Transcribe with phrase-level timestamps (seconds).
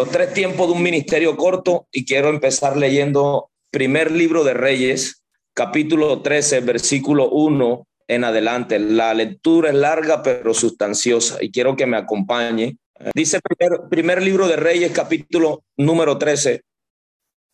[0.00, 5.22] los tres tiempos de un ministerio corto y quiero empezar leyendo primer libro de Reyes,
[5.52, 8.78] capítulo 13, versículo 1 en adelante.
[8.78, 12.78] La lectura es larga pero sustanciosa y quiero que me acompañe.
[13.14, 16.62] Dice primer, primer libro de Reyes, capítulo número 13,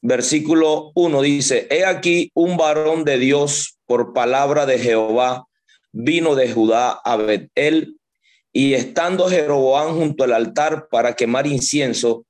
[0.02, 5.48] versículo 1, dice, he aquí un varón de Dios por palabra de Jehová
[5.90, 7.96] vino de Judá a Betel
[8.52, 12.22] y estando Jeroboam junto al altar para quemar incienso,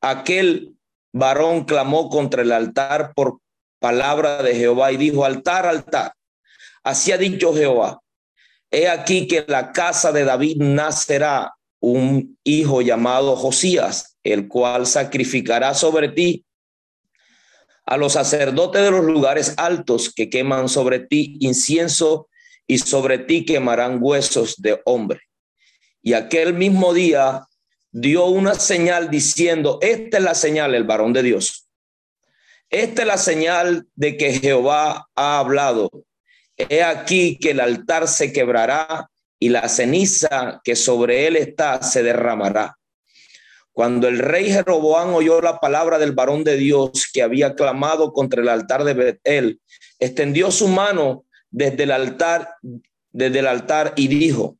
[0.00, 0.76] aquel
[1.12, 3.40] varón clamó contra el altar por
[3.78, 6.12] palabra de Jehová y dijo, altar, altar.
[6.82, 8.00] Así ha dicho Jehová,
[8.70, 15.74] he aquí que la casa de David nacerá un hijo llamado Josías, el cual sacrificará
[15.74, 16.44] sobre ti
[17.86, 22.28] a los sacerdotes de los lugares altos que queman sobre ti incienso
[22.66, 25.20] y sobre ti quemarán huesos de hombre.
[26.02, 27.47] Y aquel mismo día
[28.00, 31.68] dio una señal diciendo, esta es la señal, el varón de Dios.
[32.70, 35.90] Esta es la señal de que Jehová ha hablado.
[36.56, 42.02] He aquí que el altar se quebrará y la ceniza que sobre él está se
[42.02, 42.76] derramará.
[43.72, 48.42] Cuando el rey Jeroboam oyó la palabra del varón de Dios que había clamado contra
[48.42, 49.60] el altar de Betel,
[49.98, 52.54] extendió su mano desde el altar,
[53.12, 54.57] desde el altar y dijo,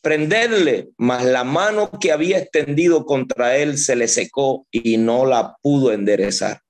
[0.00, 5.56] prenderle, mas la mano que había extendido contra él se le secó y no la
[5.62, 6.60] pudo enderezar.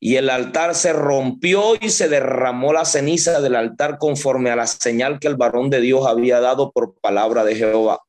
[0.00, 4.66] Y el altar se rompió y se derramó la ceniza del altar conforme a la
[4.66, 8.00] señal que el varón de Dios había dado por palabra de Jehová.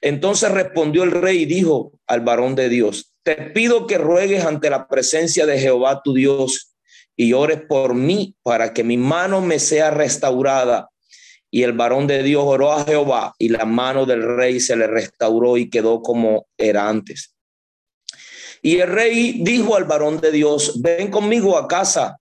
[0.00, 4.68] Entonces respondió el rey y dijo al varón de Dios, te pido que ruegues ante
[4.68, 6.74] la presencia de Jehová tu Dios
[7.14, 10.90] y ores por mí para que mi mano me sea restaurada
[11.54, 14.86] y el varón de Dios oró a Jehová y la mano del rey se le
[14.86, 17.34] restauró y quedó como era antes.
[18.62, 22.16] Y el rey dijo al varón de Dios, ven conmigo a casa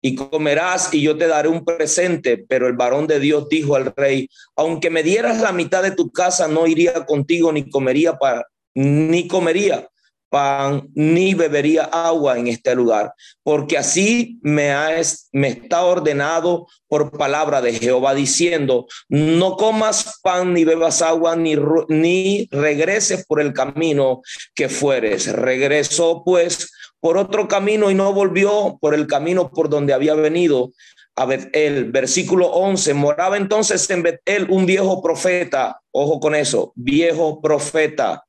[0.00, 2.38] y comerás y yo te daré un presente.
[2.48, 6.10] Pero el varón de Dios dijo al rey, aunque me dieras la mitad de tu
[6.10, 9.86] casa, no iría contigo ni comería para, ni comería
[10.32, 13.12] pan ni bebería agua en este lugar,
[13.42, 14.88] porque así me, ha,
[15.32, 21.54] me está ordenado por palabra de Jehová diciendo, no comas pan ni bebas agua ni,
[21.88, 24.22] ni regreses por el camino
[24.54, 25.30] que fueres.
[25.30, 30.72] Regresó pues por otro camino y no volvió por el camino por donde había venido
[31.14, 31.92] a Betel.
[31.92, 38.24] Versículo 11, moraba entonces en Betel un viejo profeta, ojo con eso, viejo profeta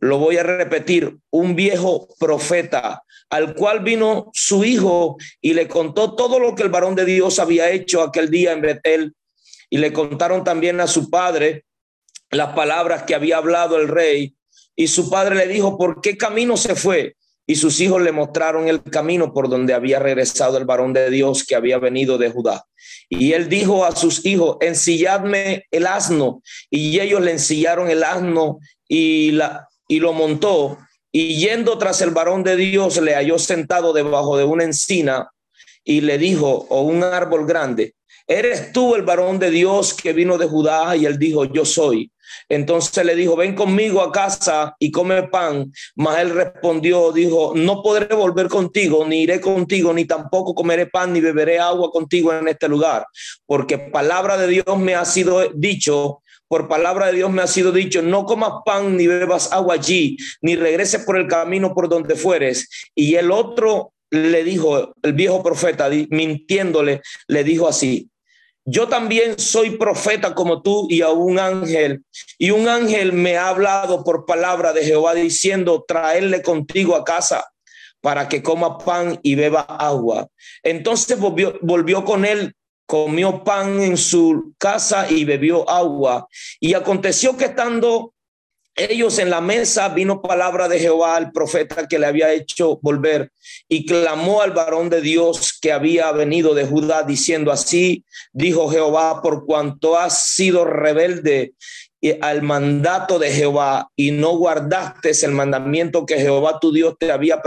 [0.00, 6.14] lo voy a repetir, un viejo profeta al cual vino su hijo y le contó
[6.14, 9.14] todo lo que el varón de Dios había hecho aquel día en Betel
[9.68, 11.64] y le contaron también a su padre
[12.30, 14.34] las palabras que había hablado el rey
[14.76, 17.16] y su padre le dijo, ¿por qué camino se fue?
[17.46, 21.44] Y sus hijos le mostraron el camino por donde había regresado el varón de Dios
[21.44, 22.66] que había venido de Judá.
[23.08, 26.42] Y él dijo a sus hijos, ensilladme el asno.
[26.70, 30.78] Y ellos le ensillaron el asno y la, y lo montó
[31.10, 35.30] y yendo tras el varón de Dios le halló sentado debajo de una encina
[35.82, 37.94] y le dijo, o un árbol grande,
[38.26, 40.94] ¿eres tú el varón de Dios que vino de Judá?
[40.96, 42.12] Y él dijo, yo soy.
[42.46, 45.72] Entonces le dijo, ven conmigo a casa y come pan.
[45.96, 51.14] Mas él respondió, dijo, no podré volver contigo, ni iré contigo, ni tampoco comeré pan,
[51.14, 53.06] ni beberé agua contigo en este lugar,
[53.46, 57.70] porque palabra de Dios me ha sido dicho por palabra de Dios me ha sido
[57.72, 62.16] dicho, no comas pan ni bebas agua allí, ni regreses por el camino por donde
[62.16, 62.68] fueres.
[62.94, 68.08] Y el otro le dijo, el viejo profeta, mintiéndole, le dijo así,
[68.64, 72.02] yo también soy profeta como tú y a un ángel.
[72.36, 77.46] Y un ángel me ha hablado por palabra de Jehová diciendo, traerle contigo a casa
[78.00, 80.28] para que coma pan y beba agua.
[80.62, 82.54] Entonces volvió, volvió con él
[82.88, 86.26] comió pan en su casa y bebió agua.
[86.58, 88.14] Y aconteció que estando
[88.74, 93.30] ellos en la mesa, vino palabra de Jehová al profeta que le había hecho volver
[93.68, 99.20] y clamó al varón de Dios que había venido de Judá, diciendo así, dijo Jehová,
[99.20, 101.52] por cuanto has sido rebelde
[102.22, 107.42] al mandato de Jehová y no guardaste el mandamiento que Jehová tu Dios te había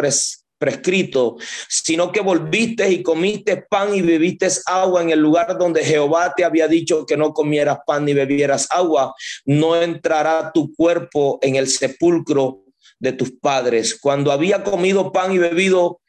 [0.62, 1.38] prescrito,
[1.68, 6.46] sino que volviste y comiste pan y bebiste agua en el lugar donde Jehová te
[6.46, 11.68] había dicho que no comieras pan ni bebieras agua, no entrará tu cuerpo en el
[11.68, 12.62] sepulcro
[13.00, 13.98] de tus padres.
[14.00, 16.00] Cuando había comido pan y bebido,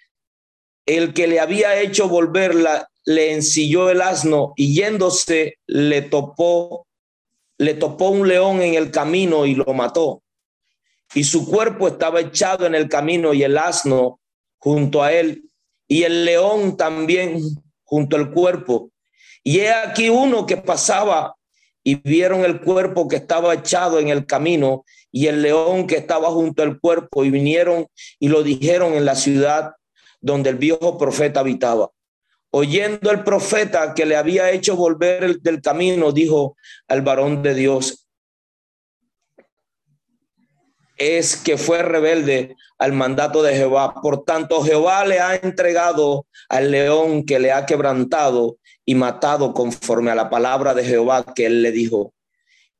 [0.84, 6.86] el que le había hecho volverla le ensilló el asno y yéndose le topó
[7.56, 10.22] le topó un león en el camino y lo mató.
[11.14, 14.21] y su cuerpo estaba echado en el camino y el asno
[14.62, 15.42] junto a él
[15.88, 17.40] y el león también
[17.82, 18.90] junto al cuerpo.
[19.42, 21.34] Y he aquí uno que pasaba
[21.82, 26.28] y vieron el cuerpo que estaba echado en el camino y el león que estaba
[26.28, 27.88] junto al cuerpo y vinieron
[28.20, 29.72] y lo dijeron en la ciudad
[30.20, 31.90] donde el viejo profeta habitaba.
[32.52, 36.56] Oyendo el profeta que le había hecho volver del camino, dijo
[36.86, 38.01] al varón de Dios,
[41.02, 43.94] es que fue rebelde al mandato de Jehová.
[44.00, 50.10] Por tanto, Jehová le ha entregado al león que le ha quebrantado y matado conforme
[50.10, 52.12] a la palabra de Jehová que él le dijo.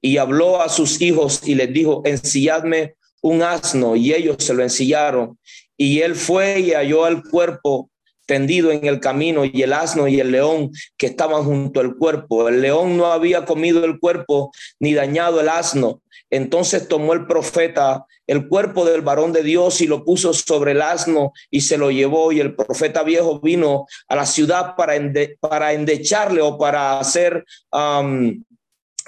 [0.00, 4.62] Y habló a sus hijos y les dijo, ensilladme un asno, y ellos se lo
[4.62, 5.38] ensillaron.
[5.76, 7.91] Y él fue y halló al cuerpo
[8.32, 12.48] tendido en el camino y el asno y el león que estaban junto al cuerpo.
[12.48, 16.00] El león no había comido el cuerpo ni dañado el asno.
[16.30, 20.80] Entonces tomó el profeta el cuerpo del varón de Dios y lo puso sobre el
[20.80, 22.32] asno y se lo llevó.
[22.32, 24.94] Y el profeta viejo vino a la ciudad para,
[25.38, 27.44] para endecharle o para hacer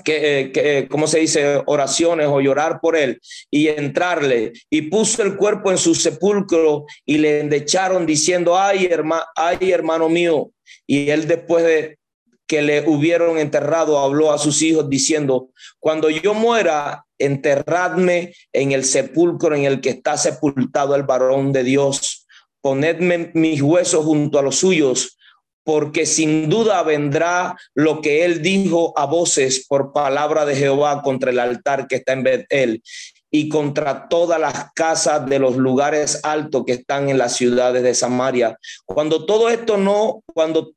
[0.03, 1.63] que, eh, que, eh, ¿cómo se dice?
[1.67, 3.21] Oraciones o llorar por él
[3.51, 4.53] y entrarle.
[4.71, 10.09] Y puso el cuerpo en su sepulcro y le endecharon diciendo, ay, hermano, ay, hermano
[10.09, 10.51] mío.
[10.87, 11.99] Y él después de
[12.47, 18.85] que le hubieron enterrado, habló a sus hijos diciendo, cuando yo muera, enterradme en el
[18.85, 22.27] sepulcro en el que está sepultado el varón de Dios.
[22.61, 25.17] Ponedme mis huesos junto a los suyos
[25.65, 31.31] porque sin duda vendrá lo que él dijo a voces por palabra de Jehová contra
[31.31, 32.83] el altar que está en Betel
[33.31, 37.95] y contra todas las casas de los lugares altos que están en las ciudades de
[37.95, 38.57] Samaria.
[38.85, 40.73] Cuando todo esto no, cuando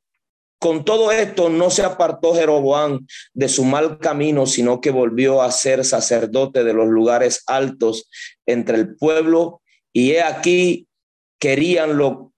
[0.58, 5.52] con todo esto no se apartó Jeroboam de su mal camino, sino que volvió a
[5.52, 8.10] ser sacerdote de los lugares altos
[8.44, 9.62] entre el pueblo.
[9.92, 10.88] Y he aquí,
[11.38, 12.32] querían lo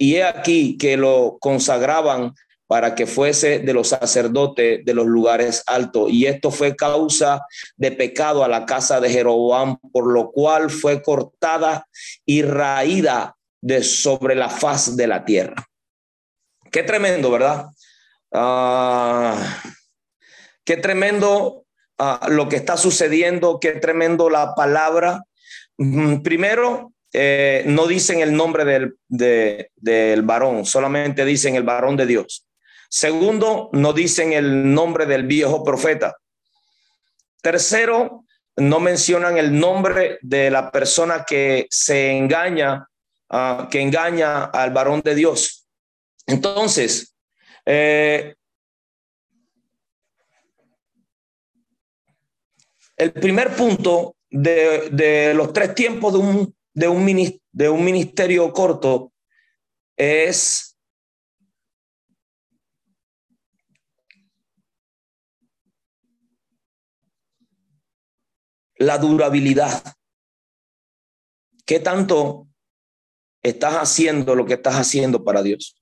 [0.00, 2.34] y he aquí que lo consagraban
[2.66, 6.10] para que fuese de los sacerdotes de los lugares altos.
[6.10, 7.42] Y esto fue causa
[7.76, 11.86] de pecado a la casa de Jeroboam, por lo cual fue cortada
[12.24, 15.68] y raída de sobre la faz de la tierra.
[16.72, 17.66] Qué tremendo, ¿verdad?
[18.32, 19.36] Ah,
[20.64, 21.66] qué tremendo
[21.98, 25.24] ah, lo que está sucediendo, qué tremendo la palabra.
[25.76, 32.06] Mm, primero, eh, no dicen el nombre del, del varón, solamente dicen el varón de
[32.06, 32.46] Dios.
[32.88, 36.16] Segundo, no dicen el nombre del viejo profeta.
[37.40, 38.24] Tercero,
[38.56, 42.86] no mencionan el nombre de la persona que se engaña,
[43.30, 45.68] uh, que engaña al varón de Dios.
[46.26, 47.16] Entonces,
[47.64, 48.34] eh,
[52.96, 58.50] el primer punto de, de, los tres tiempos de un de un, de un ministerio
[58.52, 59.12] corto
[59.96, 60.78] es
[68.76, 69.94] la durabilidad.
[71.66, 72.48] ¿Qué tanto
[73.42, 75.78] estás haciendo lo que estás haciendo para Dios?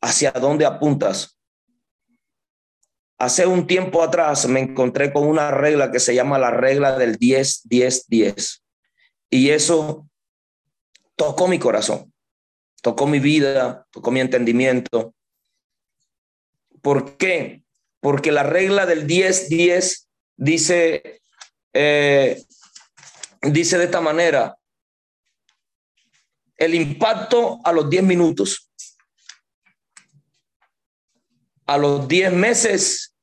[0.00, 1.36] ¿Hacia dónde apuntas?
[3.18, 7.16] Hace un tiempo atrás me encontré con una regla que se llama la regla del
[7.16, 8.65] 10, 10, 10.
[9.30, 10.08] Y eso
[11.16, 12.12] tocó mi corazón,
[12.82, 15.14] tocó mi vida, tocó mi entendimiento.
[16.82, 17.64] ¿Por qué?
[18.00, 20.06] Porque la regla del 10-10
[20.36, 21.20] dice,
[21.72, 22.42] eh,
[23.42, 24.56] dice de esta manera,
[26.56, 28.70] el impacto a los 10 minutos,
[31.66, 33.14] a los 10 meses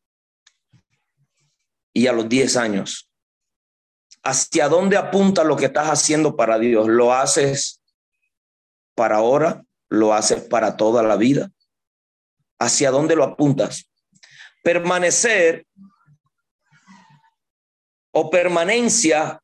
[1.94, 3.13] y a los 10 años
[4.24, 6.88] hacia dónde apunta lo que estás haciendo para Dios.
[6.88, 7.82] ¿Lo haces
[8.96, 9.64] para ahora?
[9.90, 11.52] ¿Lo haces para toda la vida?
[12.60, 13.90] ¿Hacia dónde lo apuntas?
[14.64, 15.68] Permanecer
[18.12, 19.42] o permanencia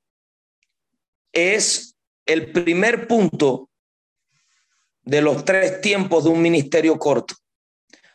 [1.34, 1.96] es
[2.26, 3.70] el primer punto
[5.02, 7.36] de los tres tiempos de un ministerio corto.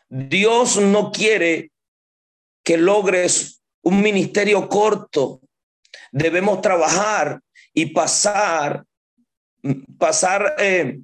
[0.08, 1.72] Dios no quiere
[2.62, 5.40] que logres un ministerio corto
[6.12, 7.40] debemos trabajar
[7.72, 8.84] y pasar,
[9.98, 11.00] pasar eh,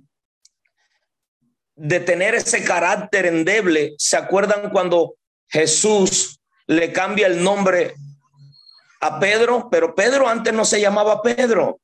[1.74, 3.94] de tener ese carácter endeble.
[3.98, 5.16] ¿Se acuerdan cuando
[5.48, 7.94] Jesús le cambia el nombre
[9.00, 9.68] a Pedro?
[9.70, 11.80] Pero Pedro antes no se llamaba Pedro.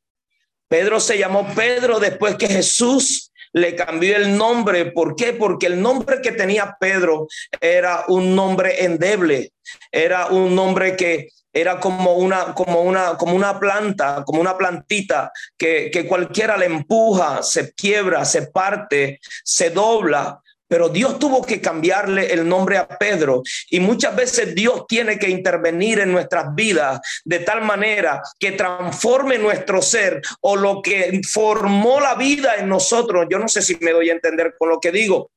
[0.68, 4.92] Pedro se llamó Pedro después que Jesús le cambió el nombre.
[4.92, 5.32] ¿Por qué?
[5.32, 7.26] Porque el nombre que tenía Pedro
[7.58, 9.52] era un nombre endeble,
[9.90, 15.32] era un nombre que era como una, como una, como una planta, como una plantita
[15.56, 20.38] que, que cualquiera le empuja, se quiebra, se parte, se dobla.
[20.68, 25.28] Pero Dios tuvo que cambiarle el nombre a Pedro y muchas veces Dios tiene que
[25.28, 32.00] intervenir en nuestras vidas de tal manera que transforme nuestro ser o lo que formó
[32.00, 33.26] la vida en nosotros.
[33.30, 35.30] Yo no sé si me doy a entender con lo que digo.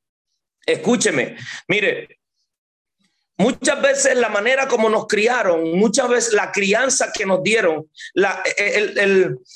[0.65, 1.35] Escúcheme,
[1.67, 2.18] mire,
[3.39, 8.43] Muchas veces la manera como nos criaron, muchas veces la crianza que nos dieron, la,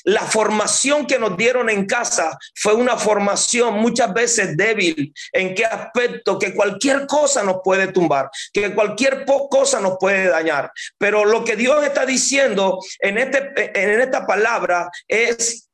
[0.04, 5.12] la, formación que nos dieron en casa fue una formación muchas veces débil.
[5.32, 6.38] ¿En qué aspecto?
[6.38, 10.72] Que cualquier cosa nos puede tumbar, que cualquier cosa nos puede dañar.
[10.96, 15.68] Pero lo que Dios está diciendo en, este, en esta palabra es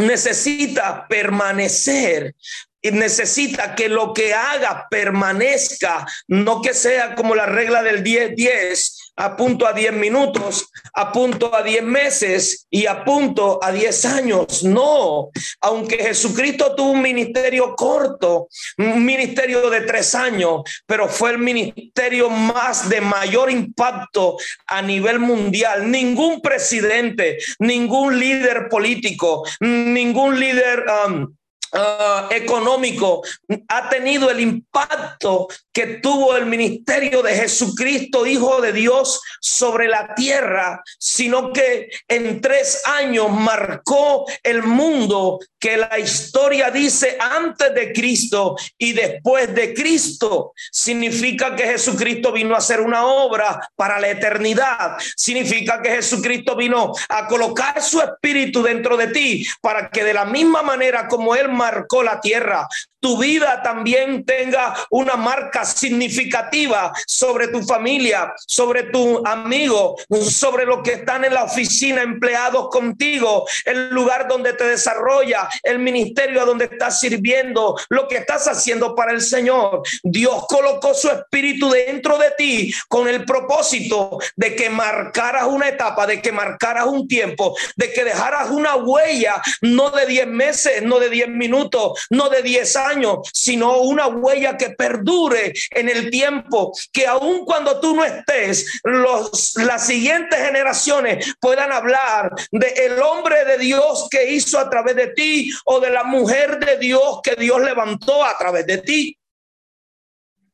[0.00, 2.34] necesita permanecer
[2.82, 8.99] y necesita que lo que haga permanezca, no que sea como la regla del 10-10,
[9.20, 14.64] apunto a 10 minutos, apunto a 10 meses y apunto a 10 años.
[14.64, 15.28] No,
[15.60, 18.48] aunque Jesucristo tuvo un ministerio corto,
[18.78, 25.18] un ministerio de tres años, pero fue el ministerio más de mayor impacto a nivel
[25.18, 25.90] mundial.
[25.90, 30.84] Ningún presidente, ningún líder político, ningún líder...
[31.06, 31.34] Um,
[31.72, 33.22] Ah, económico
[33.68, 40.14] ha tenido el impacto que tuvo el ministerio de Jesucristo, Hijo de Dios, sobre la
[40.16, 47.92] tierra, sino que en tres años marcó el mundo que la historia dice antes de
[47.92, 50.52] Cristo y después de Cristo.
[50.72, 54.96] Significa que Jesucristo vino a hacer una obra para la eternidad.
[55.16, 60.24] Significa que Jesucristo vino a colocar su espíritu dentro de ti para que de la
[60.24, 62.66] misma manera como Él marcó la tierra,
[63.00, 69.96] tu vida también tenga una marca significativa sobre tu familia, sobre tu amigo,
[70.28, 75.78] sobre lo que están en la oficina, empleados contigo, el lugar donde te desarrolla, el
[75.78, 79.82] ministerio a donde estás sirviendo, lo que estás haciendo para el Señor.
[80.02, 86.06] Dios colocó su espíritu dentro de ti con el propósito de que marcaras una etapa,
[86.06, 90.98] de que marcaras un tiempo, de que dejaras una huella, no de 10 meses, no
[90.98, 96.72] de 10 minutos, no de 10 años sino una huella que perdure en el tiempo,
[96.92, 103.44] que aun cuando tú no estés, los, las siguientes generaciones puedan hablar de el hombre
[103.44, 107.36] de Dios que hizo a través de ti o de la mujer de Dios que
[107.36, 109.18] Dios levantó a través de ti.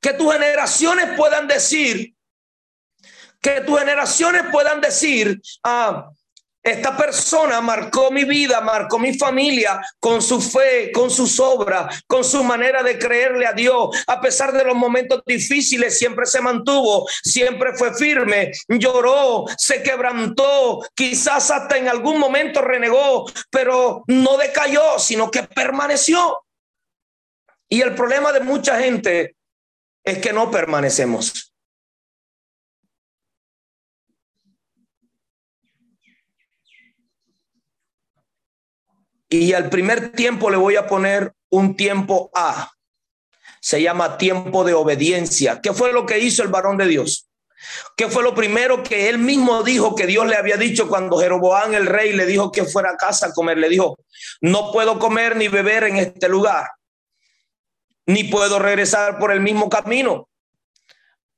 [0.00, 2.14] Que tus generaciones puedan decir,
[3.40, 6.10] que tus generaciones puedan decir, ah,
[6.66, 12.24] esta persona marcó mi vida, marcó mi familia con su fe, con sus obras, con
[12.24, 13.96] su manera de creerle a Dios.
[14.08, 20.84] A pesar de los momentos difíciles, siempre se mantuvo, siempre fue firme, lloró, se quebrantó,
[20.92, 26.42] quizás hasta en algún momento renegó, pero no decayó, sino que permaneció.
[27.68, 29.36] Y el problema de mucha gente
[30.02, 31.45] es que no permanecemos.
[39.28, 42.70] Y al primer tiempo le voy a poner un tiempo A.
[43.60, 45.60] Se llama tiempo de obediencia.
[45.60, 47.28] ¿Qué fue lo que hizo el varón de Dios?
[47.96, 51.74] ¿Qué fue lo primero que él mismo dijo que Dios le había dicho cuando Jeroboán
[51.74, 53.58] el rey le dijo que fuera a casa a comer?
[53.58, 53.98] Le dijo,
[54.40, 56.68] no puedo comer ni beber en este lugar,
[58.06, 60.28] ni puedo regresar por el mismo camino.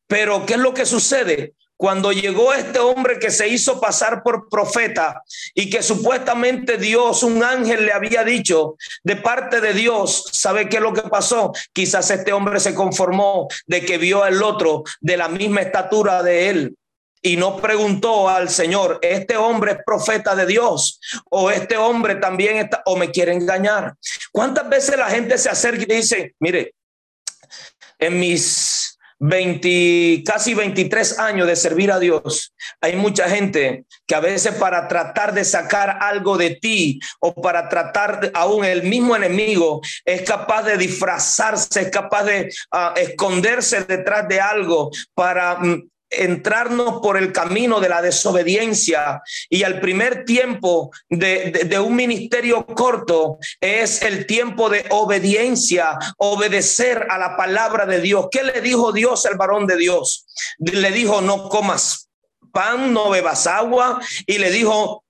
[0.06, 1.54] Pero ¿qué es lo que sucede?
[1.78, 5.22] Cuando llegó este hombre que se hizo pasar por profeta
[5.54, 10.78] y que supuestamente Dios, un ángel le había dicho de parte de Dios, ¿sabe qué
[10.78, 11.52] es lo que pasó?
[11.72, 16.50] Quizás este hombre se conformó de que vio al otro de la misma estatura de
[16.50, 16.76] él
[17.22, 21.00] y no preguntó al Señor, ¿este hombre es profeta de Dios?
[21.30, 23.94] ¿O este hombre también está, o me quiere engañar?
[24.32, 26.74] ¿Cuántas veces la gente se acerca y dice, mire,
[28.00, 28.77] en mis
[29.18, 34.88] 20, casi 23 años de servir a Dios, hay mucha gente que a veces para
[34.88, 40.62] tratar de sacar algo de ti o para tratar aún el mismo enemigo es capaz
[40.62, 47.32] de disfrazarse, es capaz de ah, esconderse detrás de algo para mm, entrarnos por el
[47.32, 54.68] camino de la desobediencia y al primer tiempo de, un ministerio corto es el tiempo
[54.70, 58.28] de obediencia, obedecer a la palabra de Dios.
[58.30, 60.26] ¿Qué le dijo Dios al varón de Dios?
[60.58, 62.08] Le dijo, no comas
[62.52, 65.04] pan, no bebas agua y le dijo,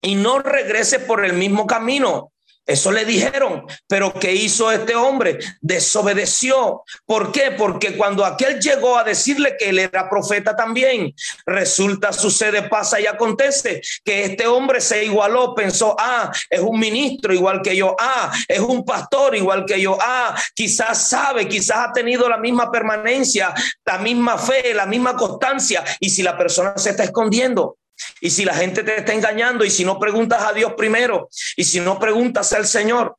[0.00, 2.33] y no regrese por el mismo camino.
[2.66, 5.38] Eso le dijeron, pero ¿qué hizo este hombre?
[5.60, 6.82] Desobedeció.
[7.04, 7.50] ¿Por qué?
[7.50, 13.06] Porque cuando aquel llegó a decirle que él era profeta también, resulta, sucede, pasa y
[13.06, 18.32] acontece que este hombre se igualó, pensó, ah, es un ministro igual que yo, ah,
[18.48, 23.52] es un pastor igual que yo, ah, quizás sabe, quizás ha tenido la misma permanencia,
[23.84, 25.84] la misma fe, la misma constancia.
[26.00, 27.76] Y si la persona se está escondiendo,
[28.20, 31.64] y si la gente te está engañando y si no preguntas a Dios primero y
[31.64, 33.16] si no preguntas al Señor.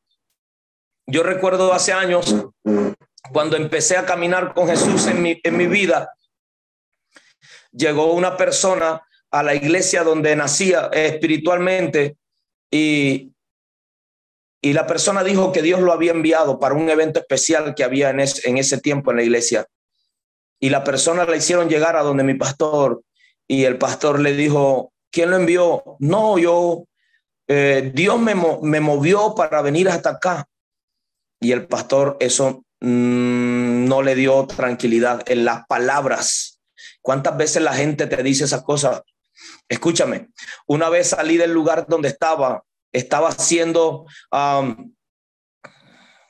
[1.07, 2.35] Yo recuerdo hace años
[3.31, 6.11] cuando empecé a caminar con Jesús en mi, en mi vida,
[7.71, 9.01] llegó una persona
[9.31, 12.17] a la iglesia donde nacía espiritualmente
[12.71, 13.31] y,
[14.61, 18.09] y la persona dijo que Dios lo había enviado para un evento especial que había
[18.09, 19.67] en, en ese tiempo en la iglesia.
[20.59, 23.03] Y la persona la hicieron llegar a donde mi pastor
[23.47, 25.97] y el pastor le dijo, ¿quién lo envió?
[25.99, 26.85] No, yo,
[27.47, 30.47] eh, Dios me, me, movió para venir hasta acá.
[31.39, 36.59] Y el pastor eso mm, no le dio tranquilidad en las palabras.
[37.01, 39.01] ¿Cuántas veces la gente te dice esas cosas?
[39.69, 40.29] Escúchame,
[40.67, 44.05] una vez salí del lugar donde estaba, estaba haciendo,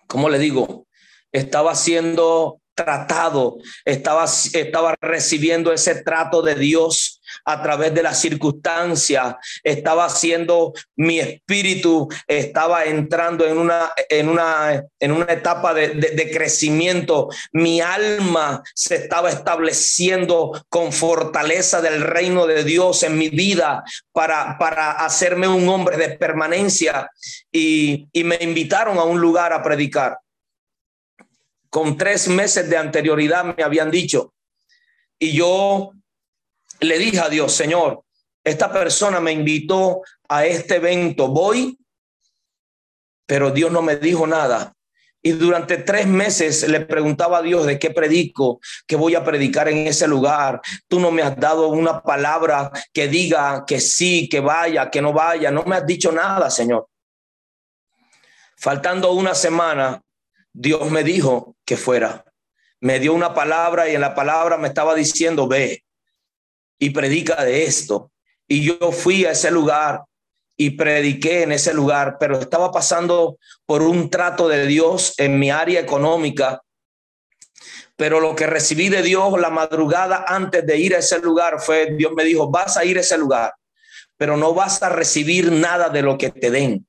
[0.08, 0.88] ¿cómo le digo?
[1.32, 9.36] Estaba haciendo tratado, estaba, estaba recibiendo ese trato de Dios a través de las circunstancias,
[9.64, 16.32] estaba haciendo mi espíritu, estaba entrando en una, en una, en una etapa de, de
[16.32, 23.84] crecimiento, mi alma se estaba estableciendo con fortaleza del reino de Dios en mi vida
[24.12, 27.10] para, para hacerme un hombre de permanencia.
[27.52, 30.20] Y, y me invitaron a un lugar a predicar
[31.76, 34.34] con tres meses de anterioridad me habían dicho.
[35.20, 35.92] Y yo
[36.80, 38.06] le dije a Dios, Señor,
[38.46, 41.78] esta persona me invitó a este evento, voy,
[43.26, 44.74] pero Dios no me dijo nada.
[45.22, 49.68] Y durante tres meses le preguntaba a Dios de qué predico, qué voy a predicar
[49.68, 50.62] en ese lugar.
[50.88, 55.12] Tú no me has dado una palabra que diga que sí, que vaya, que no
[55.12, 55.52] vaya.
[55.52, 56.88] No me has dicho nada, Señor.
[58.56, 60.02] Faltando una semana,
[60.58, 62.24] Dios me dijo que fuera.
[62.80, 65.84] Me dio una palabra y en la palabra me estaba diciendo, ve
[66.80, 68.12] y predica de esto.
[68.48, 70.04] Y yo fui a ese lugar
[70.56, 75.52] y prediqué en ese lugar, pero estaba pasando por un trato de Dios en mi
[75.52, 76.62] área económica.
[77.98, 81.96] Pero lo que recibí de Dios la madrugada antes de ir a ese lugar fue,
[81.98, 83.54] Dios me dijo, vas a ir a ese lugar,
[84.16, 86.88] pero no vas a recibir nada de lo que te den.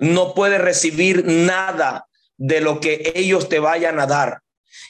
[0.00, 2.07] No puedes recibir nada
[2.38, 4.40] de lo que ellos te vayan a dar.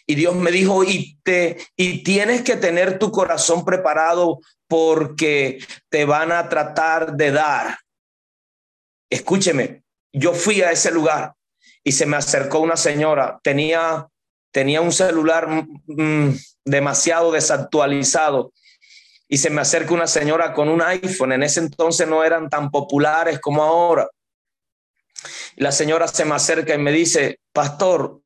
[0.06, 5.58] Y Dios me dijo, y, te, y tienes que tener tu corazón preparado porque
[5.88, 7.78] te van a tratar de dar.
[9.10, 9.82] Escúcheme,
[10.12, 11.34] yo fui a ese lugar
[11.82, 14.06] y se me acercó una señora, tenía,
[14.52, 15.48] tenía un celular
[15.86, 16.34] mm,
[16.64, 18.52] demasiado desactualizado
[19.28, 21.32] y se me acerca una señora con un iPhone.
[21.32, 24.08] En ese entonces no eran tan populares como ahora.
[25.58, 28.22] La señora se me acerca y me dice, pastor,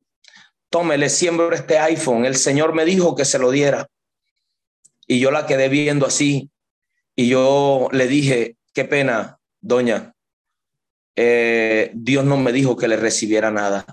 [0.69, 2.25] tómele, siembro este iPhone.
[2.25, 3.87] El Señor me dijo que se lo diera.
[5.07, 6.51] Y yo la quedé viendo así.
[7.15, 10.13] Y yo le dije, qué pena, doña.
[11.15, 13.83] Eh, Dios no me dijo que le recibiera nada.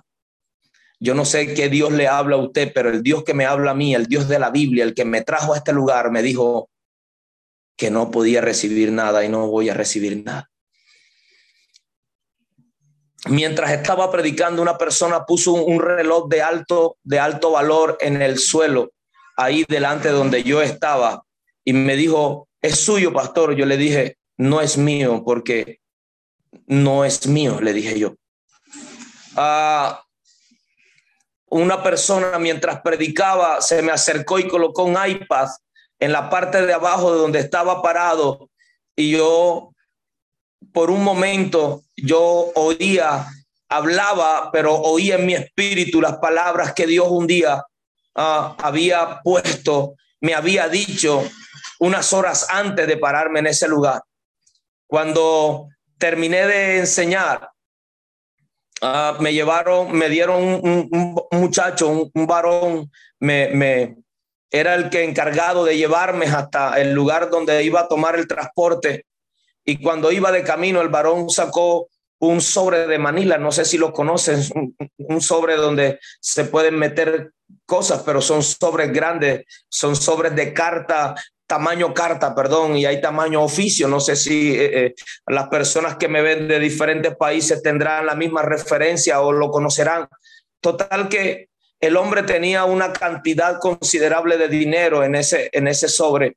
[0.98, 3.70] Yo no sé qué Dios le habla a usted, pero el Dios que me habla
[3.70, 6.22] a mí, el Dios de la Biblia, el que me trajo a este lugar, me
[6.22, 6.68] dijo
[7.74, 10.50] que no podía recibir nada y no voy a recibir nada
[13.28, 18.38] mientras estaba predicando, una persona puso un, reloj de alto, de alto valor en el
[18.38, 18.92] suelo,
[19.36, 21.22] ahí delante donde yo estaba,
[21.64, 23.54] y me dijo, es suyo, pastor.
[23.54, 25.80] Yo le dije, no es mío, porque
[26.66, 28.14] no es mío, le dije yo.
[29.36, 30.02] Ah,
[31.46, 35.48] una persona mientras predicaba se me acercó y colocó un iPad
[35.98, 38.48] en la parte de abajo de donde estaba parado
[38.96, 39.72] y yo
[40.72, 43.26] por un momento yo oía,
[43.68, 47.62] hablaba, pero oía en mi espíritu las palabras que Dios un día
[48.14, 51.22] ah, había puesto, me había dicho
[51.80, 54.02] unas horas antes de pararme en ese lugar.
[54.86, 55.68] Cuando
[55.98, 57.50] terminé de enseñar,
[58.82, 63.96] ah, me llevaron, me dieron un, muchacho, un, varón, me, me,
[64.50, 69.06] era el que encargado de llevarme hasta el lugar donde iba a tomar el transporte
[69.64, 71.88] y cuando iba de camino, el varón sacó
[72.20, 74.40] un sobre de Manila, no sé si lo conocen,
[74.98, 77.32] un, sobre donde se pueden meter
[77.64, 81.14] cosas, pero son sobres grandes, son sobres de carta
[81.50, 83.88] tamaño carta, perdón, y hay tamaño oficio.
[83.88, 84.94] No sé si eh, eh,
[85.26, 90.06] las personas que me ven de diferentes países tendrán la misma referencia o lo conocerán.
[90.60, 91.48] Total que
[91.80, 96.36] el hombre tenía una cantidad considerable de dinero en ese, en ese sobre.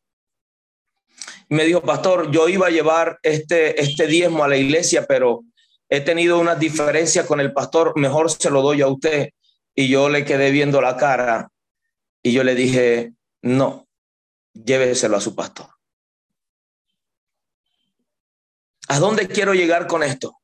[1.54, 5.44] Me dijo, pastor, yo iba a llevar este, este diezmo a la iglesia, pero
[5.90, 9.30] he tenido una diferencia con el pastor, mejor se lo doy a usted.
[9.76, 11.50] Y yo le quedé viendo la cara
[12.22, 13.88] y yo le dije, no,
[14.54, 15.68] lléveselo a su pastor.
[18.88, 20.40] ¿A dónde quiero llegar con esto?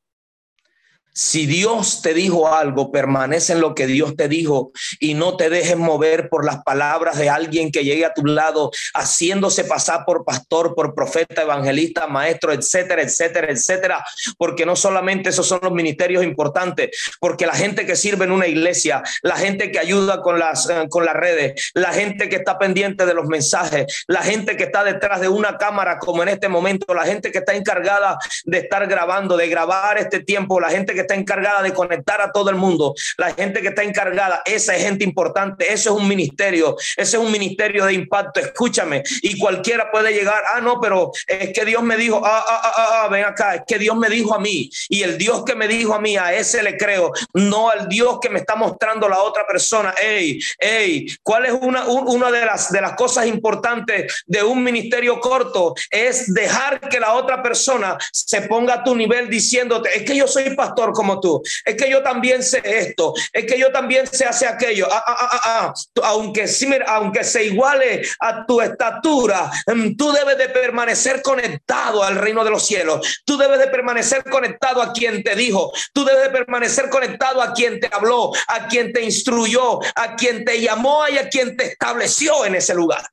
[1.21, 5.49] Si Dios te dijo algo, permanece en lo que Dios te dijo y no te
[5.49, 10.23] dejes mover por las palabras de alguien que llegue a tu lado haciéndose pasar por
[10.23, 14.01] pastor, por profeta, evangelista, maestro, etcétera, etcétera, etcétera.
[14.37, 18.47] Porque no solamente esos son los ministerios importantes, porque la gente que sirve en una
[18.47, 22.57] iglesia, la gente que ayuda con las, eh, con las redes, la gente que está
[22.57, 26.47] pendiente de los mensajes, la gente que está detrás de una cámara como en este
[26.47, 30.93] momento, la gente que está encargada de estar grabando, de grabar este tiempo, la gente
[30.93, 34.75] que está encargada de conectar a todo el mundo, la gente que está encargada, esa
[34.75, 39.39] es gente importante, eso es un ministerio, ese es un ministerio de impacto, escúchame, y
[39.39, 43.01] cualquiera puede llegar, ah, no, pero es que Dios me dijo, ah, ah, ah, ah,
[43.03, 45.67] ah ven acá, es que Dios me dijo a mí, y el Dios que me
[45.67, 49.19] dijo a mí, a ese le creo, no al Dios que me está mostrando la
[49.19, 54.43] otra persona, hey, hey, ¿cuál es una, una de, las, de las cosas importantes de
[54.43, 55.73] un ministerio corto?
[55.89, 60.27] Es dejar que la otra persona se ponga a tu nivel diciéndote, es que yo
[60.27, 61.41] soy pastor, como tú.
[61.65, 63.13] Es que yo también sé esto.
[63.31, 64.87] Es que yo también sé hacer aquello.
[64.91, 65.73] Ah, ah, ah,
[66.03, 66.45] aunque,
[66.87, 72.51] aunque se iguale a tu estatura, mm, tú debes de permanecer conectado al reino de
[72.51, 73.21] los cielos.
[73.25, 75.71] Tú debes de permanecer conectado a quien te dijo.
[75.93, 80.45] Tú debes de permanecer conectado a quien te habló, a quien te instruyó, a quien
[80.45, 83.03] te llamó y a quien te estableció en ese lugar.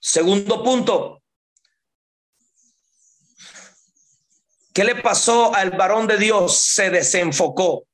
[0.00, 1.19] Segundo punto,
[4.72, 6.56] ¿Qué le pasó al varón de Dios?
[6.56, 7.84] Se desenfocó.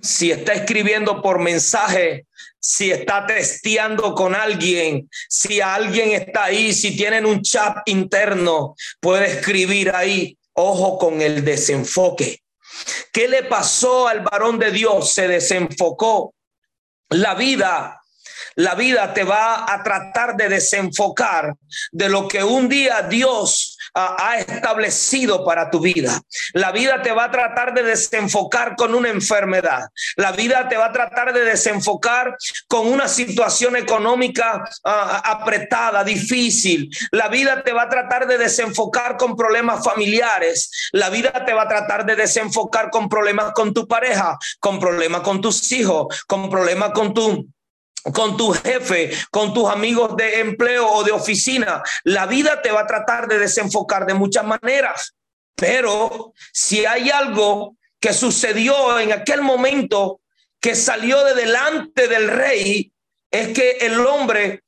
[0.00, 2.26] Si está escribiendo por mensaje,
[2.60, 9.26] si está testeando con alguien, si alguien está ahí, si tienen un chat interno, puede
[9.38, 10.36] escribir ahí.
[10.54, 12.42] Ojo con el desenfoque.
[13.12, 15.14] ¿Qué le pasó al varón de Dios?
[15.14, 16.34] Se desenfocó.
[17.10, 17.98] La vida
[18.58, 21.54] la vida te va a tratar de desenfocar
[21.92, 26.20] de lo que un día Dios ha establecido para tu vida.
[26.52, 29.88] La vida te va a tratar de desenfocar con una enfermedad.
[30.16, 32.36] La vida te va a tratar de desenfocar
[32.68, 36.90] con una situación económica ah, apretada, difícil.
[37.10, 40.88] La vida te va a tratar de desenfocar con problemas familiares.
[40.92, 45.22] La vida te va a tratar de desenfocar con problemas con tu pareja, con problemas
[45.22, 47.48] con tus hijos, con problemas con tu
[48.12, 51.82] con tu jefe, con tus amigos de empleo o de oficina.
[52.04, 55.14] La vida te va a tratar de desenfocar de muchas maneras.
[55.54, 60.20] Pero si hay algo que sucedió en aquel momento
[60.60, 62.92] que salió de delante del rey,
[63.30, 64.62] es que el hombre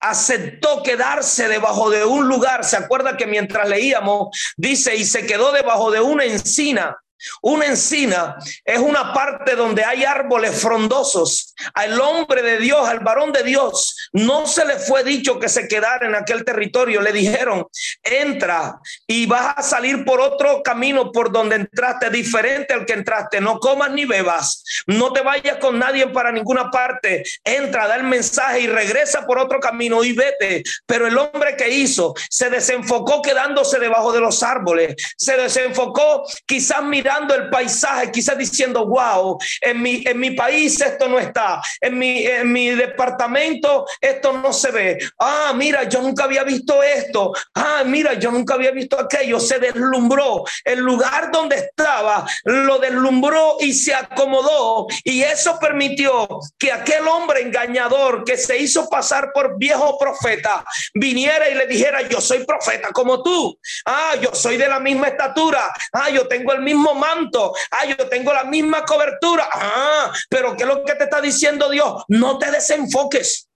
[0.00, 2.64] aceptó quedarse debajo de un lugar.
[2.64, 6.96] Se acuerda que mientras leíamos, dice, y se quedó debajo de una encina
[7.42, 11.54] una encina es una parte donde hay árboles frondosos.
[11.74, 15.68] Al hombre de Dios, al varón de Dios, no se le fue dicho que se
[15.68, 17.00] quedara en aquel territorio.
[17.00, 17.66] Le dijeron,
[18.02, 23.40] entra y vas a salir por otro camino por donde entraste, diferente al que entraste.
[23.40, 24.62] No comas ni bebas.
[24.86, 27.24] No te vayas con nadie para ninguna parte.
[27.44, 30.62] Entra, da el mensaje y regresa por otro camino y vete.
[30.86, 34.96] Pero el hombre que hizo se desenfocó quedándose debajo de los árboles.
[35.16, 41.08] Se desenfocó quizás mirando el paisaje, quizás diciendo, wow, en mi, en mi país esto
[41.08, 44.98] no está, en mi, en mi departamento esto no se ve.
[45.18, 47.32] Ah, mira, yo nunca había visto esto.
[47.54, 49.40] Ah, mira, yo nunca había visto aquello.
[49.40, 50.44] Se deslumbró.
[50.64, 54.86] El lugar donde estaba lo deslumbró y se acomodó.
[55.04, 60.64] Y eso permitió que aquel hombre engañador que se hizo pasar por viejo profeta
[60.94, 63.58] viniera y le dijera, yo soy profeta como tú.
[63.84, 65.72] Ah, yo soy de la misma estatura.
[65.92, 67.54] Ah, yo tengo el mismo manto.
[67.70, 69.48] Ah, yo tengo la misma cobertura.
[69.52, 72.04] Ah, pero ¿qué es lo que te está diciendo Dios?
[72.08, 73.48] No te desenfoques.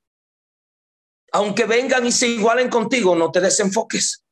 [1.33, 4.25] Aunque vengan y se igualen contigo, no te desenfoques.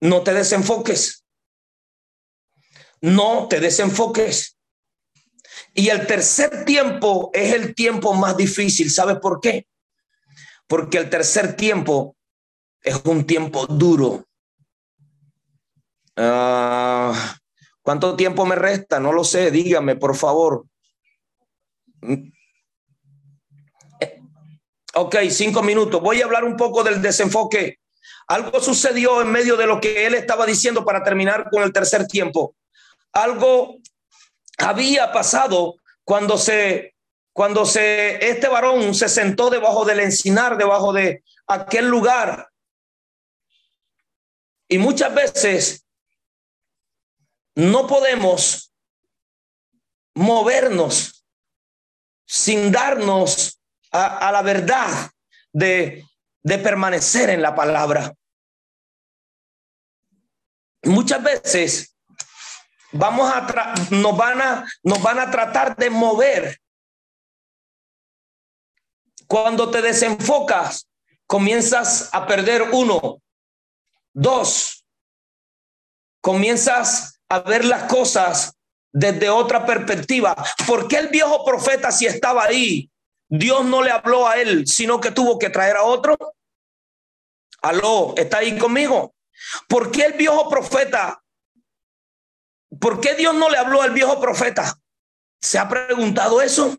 [0.00, 1.24] No te desenfoques.
[3.00, 4.56] No te desenfoques.
[5.74, 8.90] Y el tercer tiempo es el tiempo más difícil.
[8.90, 9.66] ¿Sabes por qué?
[10.66, 12.16] Porque el tercer tiempo
[12.82, 14.26] es un tiempo duro.
[16.16, 17.36] Ah,
[17.86, 18.98] ¿Cuánto tiempo me resta?
[18.98, 20.66] No lo sé, dígame, por favor.
[24.92, 26.00] Ok, cinco minutos.
[26.00, 27.78] Voy a hablar un poco del desenfoque.
[28.26, 32.08] Algo sucedió en medio de lo que él estaba diciendo para terminar con el tercer
[32.08, 32.56] tiempo.
[33.12, 33.76] Algo
[34.58, 36.96] había pasado cuando se,
[37.32, 42.48] cuando se, este varón se sentó debajo del encinar, debajo de aquel lugar.
[44.68, 45.85] Y muchas veces
[47.56, 48.72] no podemos
[50.14, 51.26] movernos
[52.26, 55.10] sin darnos a, la verdad
[55.52, 56.04] de,
[56.42, 58.12] de permanecer en la palabra.
[60.82, 61.96] Muchas veces
[62.92, 66.60] vamos a nos van a nos van a tratar de mover.
[69.26, 70.88] Cuando te desenfocas,
[71.26, 73.20] comienzas a perder uno,
[74.12, 74.86] dos,
[76.20, 78.54] comienzas a ver las cosas
[78.92, 80.34] desde otra perspectiva.
[80.66, 82.90] ¿Por qué el viejo profeta si estaba ahí
[83.28, 86.16] Dios no le habló a él, sino que tuvo que traer a otro.
[87.62, 89.14] Aló, ¿está ahí conmigo?
[89.68, 91.22] ¿Por qué el viejo profeta?
[92.80, 94.78] ¿Por qué Dios no le habló al viejo profeta?
[95.40, 96.76] ¿Se ha preguntado eso?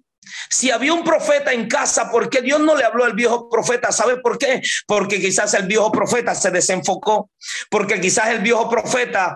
[0.49, 3.91] Si había un profeta en casa, ¿por qué Dios no le habló al viejo profeta?
[3.91, 4.61] ¿Sabe por qué?
[4.85, 7.29] Porque quizás el viejo profeta se desenfocó,
[7.69, 9.35] porque quizás el viejo profeta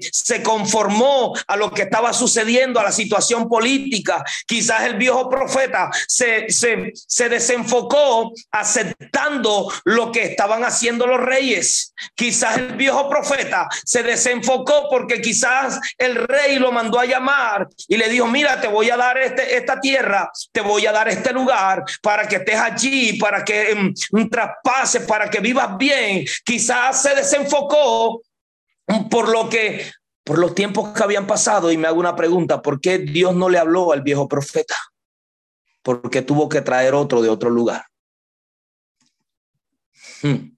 [0.00, 4.24] se conformó a lo que estaba sucediendo, a la situación política.
[4.46, 11.94] Quizás el viejo profeta se, se, se desenfocó aceptando lo que estaban haciendo los reyes.
[12.14, 17.96] Quizás el viejo profeta se desenfocó porque quizás el rey lo mandó a llamar y
[17.96, 20.11] le dijo, mira, te voy a dar este, esta tierra
[20.52, 25.28] te voy a dar este lugar para que estés allí, para que um, traspases, para
[25.28, 26.24] que vivas bien.
[26.44, 28.22] Quizás se desenfocó
[29.10, 29.90] por lo que,
[30.24, 31.70] por los tiempos que habían pasado.
[31.70, 34.76] Y me hago una pregunta, ¿por qué Dios no le habló al viejo profeta?
[35.82, 37.86] Porque tuvo que traer otro de otro lugar.
[40.22, 40.52] Hmm.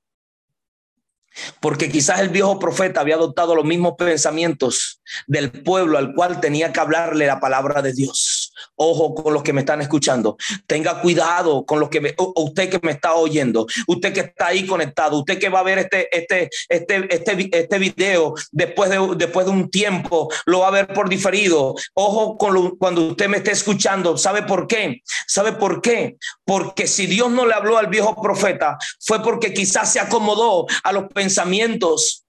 [1.61, 6.73] Porque quizás el viejo profeta había adoptado los mismos pensamientos del pueblo al cual tenía
[6.73, 8.44] que hablarle la palabra de Dios.
[8.77, 10.37] Ojo con los que me están escuchando.
[10.67, 15.19] Tenga cuidado con los que usted que me está oyendo, usted que está ahí conectado,
[15.19, 19.53] usted que va a ver este, este, este, este, este video después de, después de
[19.53, 21.75] un tiempo, lo va a ver por diferido.
[21.95, 24.17] Ojo con cuando usted me esté escuchando.
[24.17, 25.03] ¿Sabe por qué?
[25.27, 26.17] ¿Sabe por qué?
[26.45, 30.93] Porque si Dios no le habló al viejo profeta, fue porque quizás se acomodó a
[30.93, 32.24] los pensamientos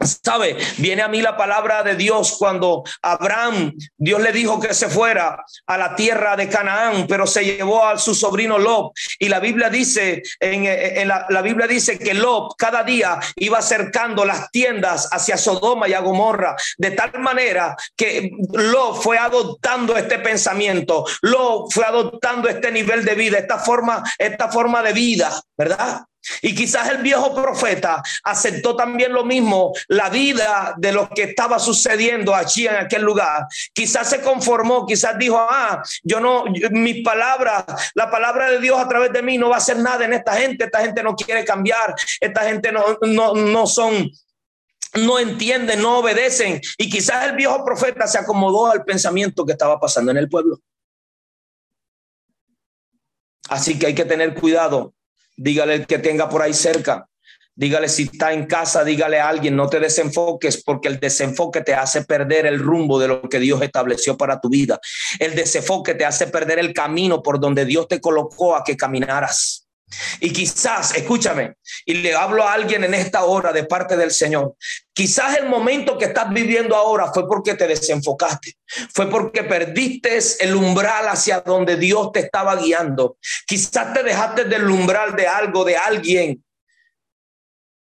[0.00, 4.88] Sabe, viene a mí la palabra de Dios cuando Abraham, Dios le dijo que se
[4.88, 8.92] fuera a la tierra de Canaán, pero se llevó a su sobrino Lot.
[9.18, 14.24] Y la Biblia dice, en, la, la, Biblia dice que Lot cada día iba acercando
[14.24, 20.18] las tiendas hacia Sodoma y a Gomorra, de tal manera que Lot fue adoptando este
[20.18, 26.04] pensamiento, Lot fue adoptando este nivel de vida, esta forma, esta forma de vida, ¿verdad?
[26.42, 31.58] Y quizás el viejo profeta aceptó también lo mismo, la vida de lo que estaba
[31.58, 33.46] sucediendo allí en aquel lugar.
[33.72, 38.88] Quizás se conformó, quizás dijo, ah, yo no, mis palabras, la palabra de Dios a
[38.88, 41.44] través de mí no va a hacer nada en esta gente, esta gente no quiere
[41.44, 44.10] cambiar, esta gente no, no, no son
[44.94, 46.60] no entienden, no obedecen.
[46.76, 50.60] Y quizás el viejo profeta se acomodó al pensamiento que estaba pasando en el pueblo.
[53.48, 54.94] Así que hay que tener cuidado
[55.40, 57.06] dígale el que tenga por ahí cerca,
[57.54, 61.72] dígale si está en casa, dígale a alguien, no te desenfoques porque el desenfoque te
[61.74, 64.78] hace perder el rumbo de lo que Dios estableció para tu vida.
[65.18, 69.66] El desenfoque te hace perder el camino por donde Dios te colocó a que caminaras.
[70.20, 74.54] Y quizás, escúchame, y le hablo a alguien en esta hora de parte del Señor,
[75.00, 78.58] quizás el momento que estás viviendo ahora fue porque te desenfocaste,
[78.92, 83.16] fue porque perdiste el umbral hacia donde Dios te estaba guiando.
[83.46, 86.44] Quizás te dejaste del umbral de algo, de alguien,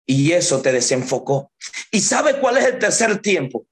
[0.06, 1.52] y eso te desenfocó.
[1.92, 3.68] ¿Y sabe cuál es el tercer tiempo?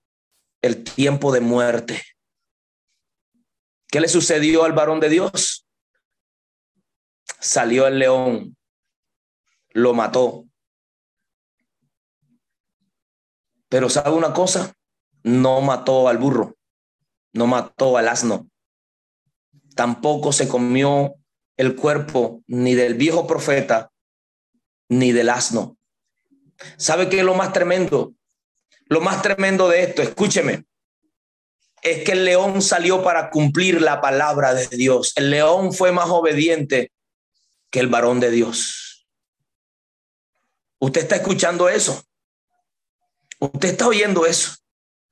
[0.62, 2.04] El tiempo de muerte.
[3.88, 5.66] ¿Qué le sucedió al varón de Dios?
[7.40, 8.58] salió el león,
[9.70, 10.51] lo mató.
[13.72, 14.74] Pero ¿sabe una cosa?
[15.24, 16.58] No mató al burro,
[17.32, 18.50] no mató al asno.
[19.76, 21.16] Tampoco se comió
[21.56, 23.90] el cuerpo ni del viejo profeta
[24.90, 25.78] ni del asno.
[26.76, 28.14] ¿Sabe qué es lo más tremendo?
[28.88, 30.66] Lo más tremendo de esto, escúcheme,
[31.82, 35.14] es que el león salió para cumplir la palabra de Dios.
[35.16, 36.92] El león fue más obediente
[37.70, 39.08] que el varón de Dios.
[40.78, 42.04] Usted está escuchando eso.
[43.42, 44.56] Usted está oyendo eso.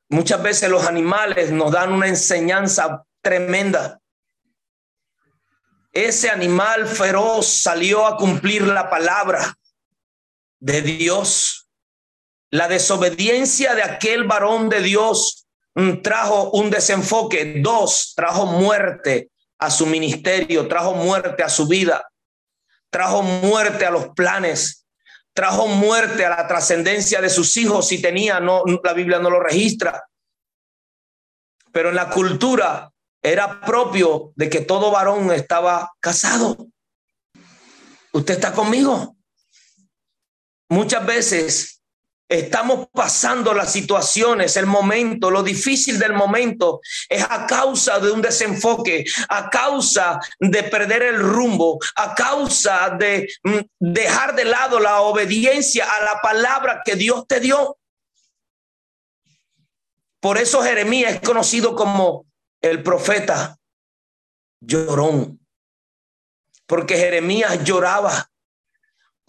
[0.07, 3.99] Muchas veces los animales nos dan una enseñanza tremenda.
[5.91, 9.57] ese animal feroz salió a cumplir la palabra
[10.59, 11.67] de Dios.
[12.51, 17.55] La desobediencia de aquel varón de Dios mm, trajo un desenfoque.
[17.63, 22.07] Dos, trajo muerte a su ministerio, trajo muerte a su vida,
[22.91, 24.78] trajo muerte a los planes,
[25.39, 29.39] trajo muerte a la trascendencia de sus hijos si tenía, no, la Biblia no lo
[29.39, 30.05] registra.
[31.71, 36.57] Pero en la cultura era propio de que todo varón estaba casado.
[38.11, 39.15] ¿Usted está conmigo?
[40.67, 41.78] Muchas veces
[42.29, 48.21] estamos pasando las situaciones, el momento, lo difícil del momento es a causa de un
[48.21, 55.01] desenfoque, a causa de perder el rumbo, a causa de mm, dejar de lado la
[55.01, 57.77] obediencia a la palabra que Dios te dio.
[60.19, 62.25] Por eso Jeremías es conocido como
[62.61, 63.57] el profeta
[64.59, 65.39] llorón,
[66.67, 68.29] porque Jeremías lloraba.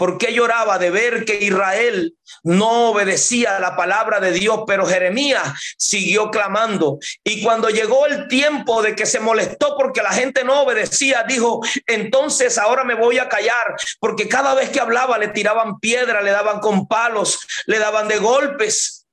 [0.00, 4.62] ¿Por qué lloraba de ver que Israel no obedecía la palabra de Dios?
[4.66, 6.98] Pero Jeremías siguió clamando.
[7.22, 11.60] Y cuando llegó el tiempo de que se molestó porque la gente no obedecía, dijo,
[11.86, 16.30] entonces ahora me voy a callar, porque cada vez que hablaba le tiraban piedra, le
[16.30, 19.06] daban con palos, le daban de golpes.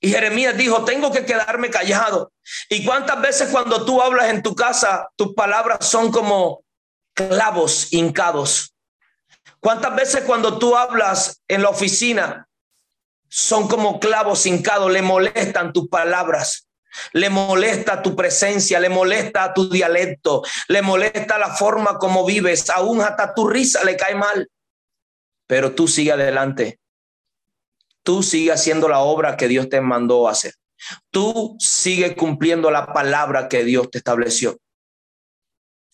[0.00, 2.30] Y Jeremías dijo, tengo que quedarme callado.
[2.68, 6.62] ¿Y cuántas veces cuando tú hablas en tu casa, tus palabras son como
[7.12, 8.72] clavos hincados?
[9.60, 12.48] ¿Cuántas veces cuando tú hablas en la oficina
[13.28, 14.90] son como clavos hincados?
[14.90, 16.66] Le molestan tus palabras.
[17.12, 23.02] Le molesta tu presencia, le molesta tu dialecto, le molesta la forma como vives, aún
[23.02, 24.50] hasta tu risa le cae mal.
[25.46, 26.80] Pero tú sigue adelante
[28.08, 30.54] Tú sigue haciendo la obra que Dios te mandó hacer.
[31.10, 34.56] Tú sigue cumpliendo la palabra que Dios te estableció.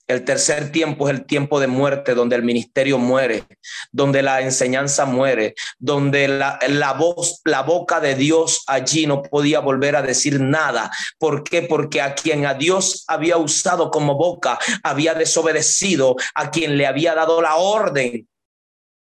[0.06, 3.44] El tercer tiempo es el tiempo de muerte, donde el ministerio muere,
[3.90, 9.60] donde la enseñanza muere, donde la, la, voz, la boca de Dios allí no podía
[9.60, 10.90] volver a decir nada.
[11.18, 11.62] ¿Por qué?
[11.62, 17.14] Porque a quien a Dios había usado como boca había desobedecido, a quien le había
[17.14, 18.28] dado la orden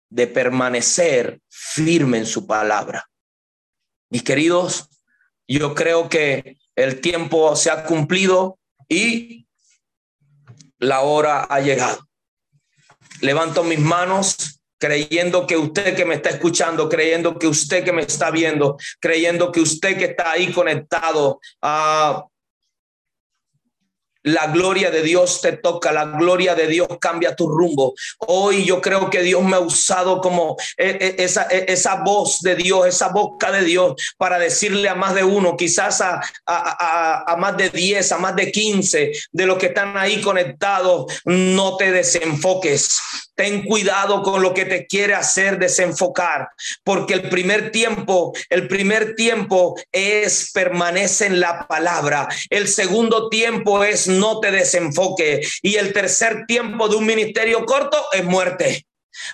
[0.09, 3.09] de permanecer firme en su palabra.
[4.09, 4.87] Mis queridos,
[5.45, 9.44] yo creo que el tiempo se ha cumplido y
[10.79, 12.07] la hora ha llegado.
[13.21, 18.01] Levanto mis manos creyendo que usted que me está escuchando, creyendo que usted que me
[18.01, 22.25] está viendo, creyendo que usted que está ahí conectado a
[24.25, 27.93] la gloria de Dios te toca, la gloria de Dios cambia tu rumbo.
[28.19, 32.41] Hoy yo creo que Dios me ha usado como eh, eh, esa, eh, esa voz
[32.41, 37.35] de Dios, esa boca de Dios para decirle a más de uno, quizás a, a,
[37.37, 41.91] más de 10, a más de 15 de los que están ahí conectados, no te
[41.91, 42.99] desenfoques.
[43.35, 46.49] Ten cuidado con lo que te quiere hacer desenfocar,
[46.83, 52.29] porque el primer tiempo, el primer tiempo es permanece en la palabra.
[52.49, 55.41] El segundo tiempo es no te desenfoque.
[55.61, 58.85] Y el tercer tiempo de un ministerio corto es muerte.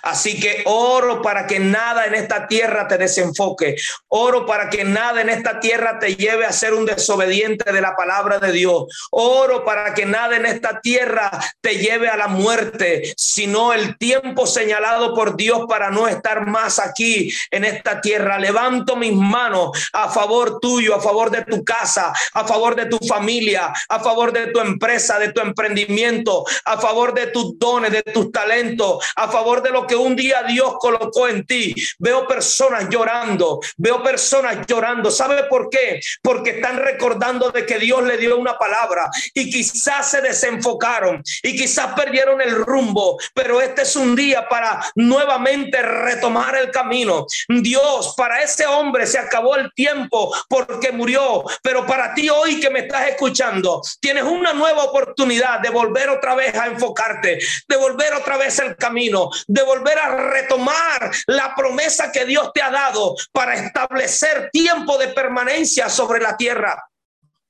[0.02, 3.76] Así que oro para que nada en esta tierra te desenfoque.
[4.08, 7.94] Oro para que nada en esta tierra te lleve a ser un desobediente de la
[7.96, 8.84] palabra de Dios.
[9.10, 14.46] Oro para que nada en esta tierra te lleve a la muerte, sino el tiempo
[14.46, 18.38] señalado por Dios para no estar más aquí en esta tierra.
[18.38, 22.98] Levanto mis manos a favor tuyo, a favor de tu casa, a favor de tu
[22.98, 28.02] familia, a favor de tu empresa, de tu emprendimiento, a favor de tus dones, de
[28.02, 31.74] tus talentos, a favor de lo que un día Dios colocó en ti.
[31.98, 35.10] Veo personas llorando, veo personas llorando.
[35.10, 36.00] ¿Sabe por qué?
[36.22, 41.56] Porque están recordando de que Dios le dio una palabra y quizás se desenfocaron y
[41.56, 47.26] quizás perdieron el rumbo, pero este es un día para nuevamente retomar el camino.
[47.48, 52.70] Dios, para ese hombre se acabó el tiempo porque murió, pero para ti hoy que
[52.70, 58.14] me estás escuchando, tienes una nueva oportunidad de volver otra vez a enfocarte, de volver
[58.14, 59.30] otra vez el camino,
[59.62, 65.88] volver a retomar la promesa que Dios te ha dado para establecer tiempo de permanencia
[65.88, 66.91] sobre la tierra.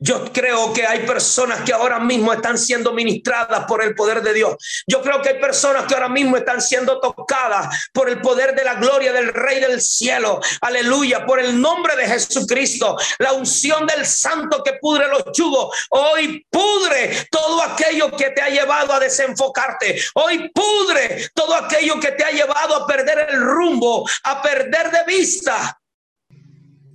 [0.05, 4.35] Yo creo que hay personas que ahora mismo están siendo ministradas por el poder de
[4.35, 4.57] Dios.
[4.85, 8.65] Yo creo que hay personas que ahora mismo están siendo tocadas por el poder de
[8.65, 10.41] la gloria del Rey del cielo.
[10.61, 12.97] Aleluya, por el nombre de Jesucristo.
[13.21, 15.73] La unción del santo que pudre los chugos.
[15.91, 20.03] Hoy pudre todo aquello que te ha llevado a desenfocarte.
[20.15, 25.05] Hoy pudre todo aquello que te ha llevado a perder el rumbo, a perder de
[25.07, 25.81] vista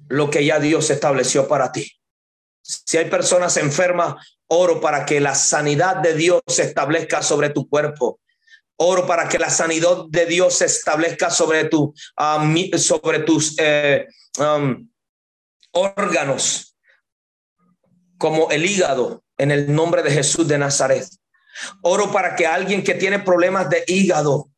[0.10, 1.90] lo que ya Dios estableció para ti.
[2.68, 4.16] Si hay personas enfermas,
[4.48, 8.20] oro para que la sanidad de Dios se establezca sobre tu cuerpo.
[8.76, 14.06] Oro para que la sanidad de Dios se establezca sobre, tu, um, sobre tus eh,
[14.38, 14.88] um,
[15.72, 16.76] órganos,
[18.18, 21.08] como el hígado, en el nombre de Jesús de Nazaret.
[21.82, 24.50] Oro para que alguien que tiene problemas de hígado,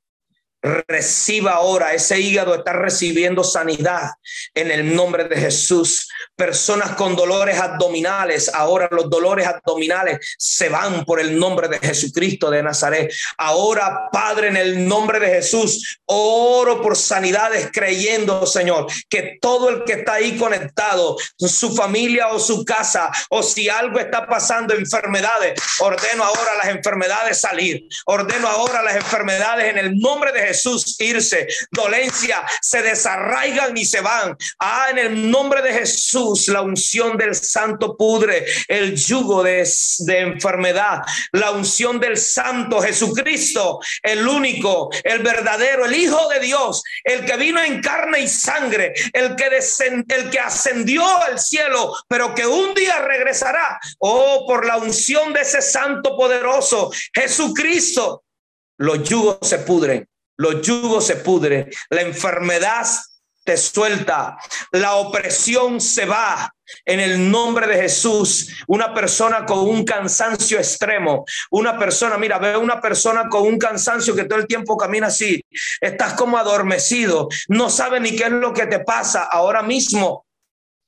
[0.61, 4.11] reciba ahora, ese hígado está recibiendo sanidad
[4.53, 6.09] en el nombre de Jesús.
[6.35, 12.49] Personas con dolores abdominales, ahora los dolores abdominales se van por el nombre de Jesucristo
[12.49, 13.11] de Nazaret.
[13.37, 19.83] Ahora, Padre, en el nombre de Jesús, oro por sanidades creyendo, Señor, que todo el
[19.85, 25.59] que está ahí conectado, su familia o su casa, o si algo está pasando, enfermedades,
[25.79, 30.48] ordeno ahora las enfermedades salir, ordeno ahora las enfermedades en el nombre de Jesús
[30.99, 34.37] irse, dolencia se desarraigan y se van.
[34.59, 39.67] Ah, en el nombre de Jesús, la unción del santo pudre el yugo de,
[39.99, 46.83] de enfermedad, la unción del santo Jesucristo, el único, el verdadero, el Hijo de Dios,
[47.03, 49.49] el que vino en carne y sangre, el que,
[50.07, 53.79] el que ascendió al cielo, pero que un día regresará.
[53.99, 58.23] Oh, por la unción de ese santo poderoso, Jesucristo,
[58.77, 60.07] los yugos se pudren
[60.39, 62.87] los yugos se pudren, la enfermedad
[63.43, 64.37] te suelta,
[64.71, 66.53] la opresión se va.
[66.85, 72.55] En el nombre de Jesús, una persona con un cansancio extremo, una persona, mira, ve
[72.55, 75.43] una persona con un cansancio que todo el tiempo camina así,
[75.81, 80.27] estás como adormecido, no sabe ni qué es lo que te pasa ahora mismo.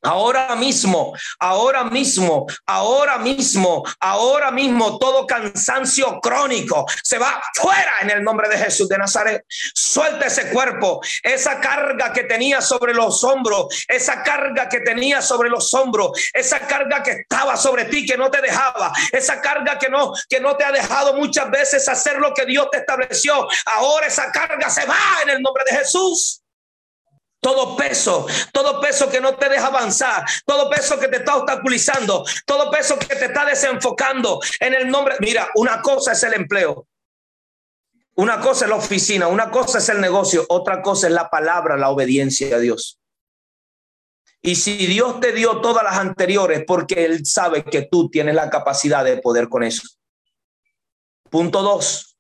[0.04, 8.10] Ahora mismo, ahora mismo, ahora mismo, ahora mismo, todo cansancio crónico se va fuera en
[8.10, 9.46] el nombre de Jesús de Nazaret.
[9.48, 15.50] Suelta ese cuerpo, esa carga que tenía sobre los hombros, esa carga que tenía sobre
[15.50, 19.90] los hombros, esa carga que estaba sobre ti que no te dejaba, esa carga que
[19.90, 23.48] no que no te ha dejado muchas veces hacer lo que Dios te estableció.
[23.66, 26.41] Ahora esa carga se va en el nombre de Jesús.
[27.42, 32.24] Todo peso, todo peso que no te deja avanzar, todo peso que te está obstaculizando,
[32.46, 35.16] todo peso que te está desenfocando en el nombre.
[35.20, 36.88] Mira, una cosa es el empleo,
[38.16, 41.78] una cosa es la oficina, una cosa es el negocio, otra cosa es la palabra,
[41.78, 43.00] la obediencia a Dios.
[44.44, 48.50] Y si Dios te dio todas las anteriores, porque Él sabe que tú tienes la
[48.50, 49.84] capacidad de poder con eso.
[51.30, 52.11] Punto dos,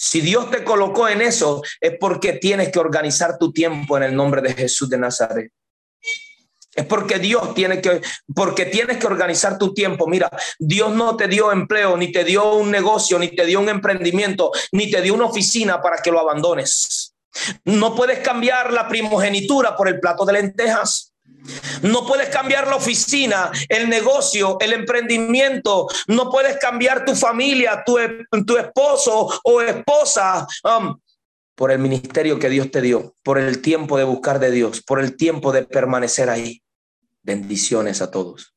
[0.00, 4.14] si Dios te colocó en eso, es porque tienes que organizar tu tiempo en el
[4.14, 5.50] nombre de Jesús de Nazaret.
[6.72, 8.00] Es porque Dios tiene que,
[8.32, 10.06] porque tienes que organizar tu tiempo.
[10.06, 13.68] Mira, Dios no te dio empleo, ni te dio un negocio, ni te dio un
[13.68, 17.12] emprendimiento, ni te dio una oficina para que lo abandones.
[17.64, 21.12] No puedes cambiar la primogenitura por el plato de lentejas.
[21.82, 25.86] No puedes cambiar la oficina, el negocio, el emprendimiento.
[26.06, 27.96] No puedes cambiar tu familia, tu,
[28.44, 30.98] tu esposo o esposa um,
[31.54, 35.00] por el ministerio que Dios te dio, por el tiempo de buscar de Dios, por
[35.00, 36.62] el tiempo de permanecer ahí.
[37.22, 38.54] Bendiciones a todos.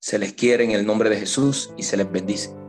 [0.00, 2.63] Se les quiere en el nombre de Jesús y se les bendice.